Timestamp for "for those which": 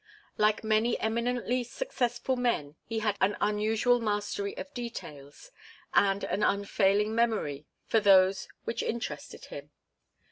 7.85-8.81